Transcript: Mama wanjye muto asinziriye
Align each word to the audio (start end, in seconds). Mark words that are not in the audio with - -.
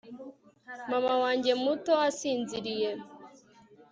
Mama 0.89 1.13
wanjye 1.23 1.51
muto 1.63 1.93
asinziriye 2.09 2.91